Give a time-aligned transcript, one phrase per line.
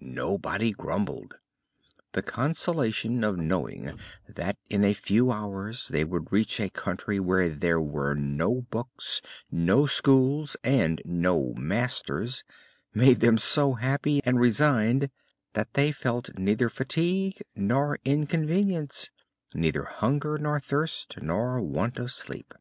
[0.00, 1.34] nobody grumbled.
[2.10, 3.96] The consolation of knowing
[4.28, 9.22] that in a few hours they would reach a country where there were no books,
[9.48, 12.42] no schools, and no masters,
[12.94, 15.08] made them so happy and resigned
[15.52, 19.10] that they felt neither fatigue nor inconvenience,
[19.54, 22.54] neither hunger, nor thirst, nor want of sleep.